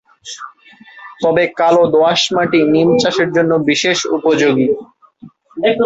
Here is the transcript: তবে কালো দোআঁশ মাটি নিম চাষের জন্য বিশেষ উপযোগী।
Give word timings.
তবে 1.23 1.43
কালো 1.59 1.83
দোআঁশ 1.93 2.21
মাটি 2.35 2.59
নিম 2.73 2.89
চাষের 3.01 3.29
জন্য 3.33 3.51
বিশেষ 3.69 3.97
উপযোগী। 4.17 4.67